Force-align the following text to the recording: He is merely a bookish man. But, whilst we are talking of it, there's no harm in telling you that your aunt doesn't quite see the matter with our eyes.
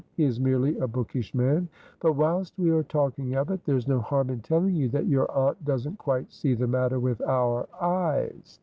He 0.15 0.23
is 0.23 0.39
merely 0.39 0.75
a 0.79 0.87
bookish 0.87 1.31
man. 1.35 1.69
But, 1.99 2.13
whilst 2.13 2.57
we 2.57 2.71
are 2.71 2.81
talking 2.81 3.35
of 3.35 3.51
it, 3.51 3.63
there's 3.65 3.87
no 3.87 3.99
harm 3.99 4.31
in 4.31 4.39
telling 4.39 4.73
you 4.73 4.89
that 4.89 5.05
your 5.05 5.29
aunt 5.29 5.63
doesn't 5.63 5.99
quite 5.99 6.33
see 6.33 6.55
the 6.55 6.65
matter 6.65 6.99
with 6.99 7.21
our 7.21 7.67
eyes. 7.79 8.59